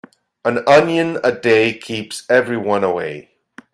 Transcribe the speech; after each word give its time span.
An 0.43 0.67
onion 0.67 1.19
a 1.23 1.31
day 1.31 1.77
keeps 1.77 2.25
everyone 2.27 2.83
away. 2.83 3.35